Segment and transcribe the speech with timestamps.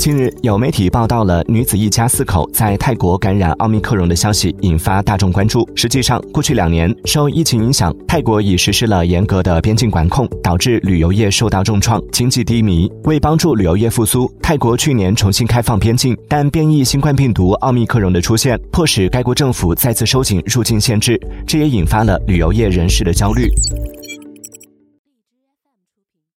[0.00, 5.68] 近日有媒体报道了女子一家四口在泰国感染奥密克戎的消息引发大众关注。
[5.76, 23.50] 实际上过去两年受疫情影响泰国已实施了严格的边境管控导致旅游业受到重创经济低迷为帮助旅游业复苏泰国去年重新开放边境但变异新冠病毒奥密克戎的出现迫使该国政府再次收紧入境限制这也引发了旅游业人士的焦虑。